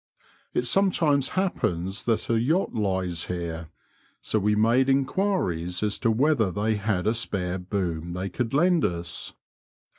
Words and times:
It 0.55 0.65
sometimes 0.65 1.29
happens 1.37 2.05
that 2.05 2.27
a 2.27 2.39
yacht 2.41 2.73
lies 2.73 3.25
here, 3.25 3.69
so 4.19 4.39
we 4.39 4.55
made 4.55 4.89
enquiries 4.89 5.83
as 5.83 5.99
to 5.99 6.09
whether 6.09 6.49
they 6.51 6.73
had 6.77 7.05
a 7.05 7.13
spare 7.13 7.59
boom 7.59 8.13
they 8.13 8.27
could 8.29 8.51
lend 8.51 8.83
us. 8.83 9.33